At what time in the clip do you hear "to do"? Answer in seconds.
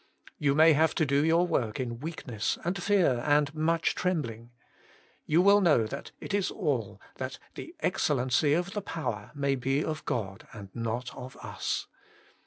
0.95-1.23